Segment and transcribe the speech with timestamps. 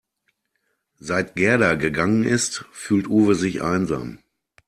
[0.97, 4.17] Seit Gerda gegangen ist, fühlt Uwe sich einsam.